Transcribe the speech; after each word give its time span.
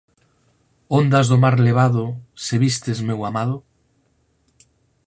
Ondas 0.99 1.25
do 1.31 1.37
mar 1.43 1.55
levado, 1.67 2.03
se 2.43 2.55
vistes 2.63 2.99
meu 3.07 3.19
amado? 3.29 3.57